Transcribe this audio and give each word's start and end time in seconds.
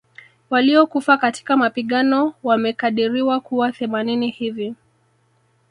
Waliokufa 0.49 1.17
katika 1.17 1.57
mapigano 1.57 2.33
wamekadiriwa 2.43 3.39
kuwa 3.39 3.71
themanini 3.71 4.29
hivi 4.29 4.75